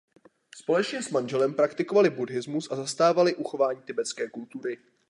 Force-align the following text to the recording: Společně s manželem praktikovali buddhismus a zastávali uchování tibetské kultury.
Společně 0.55 1.03
s 1.03 1.09
manželem 1.09 1.53
praktikovali 1.53 2.09
buddhismus 2.09 2.71
a 2.71 2.75
zastávali 2.75 3.35
uchování 3.35 3.81
tibetské 3.81 4.29
kultury. 4.29 4.77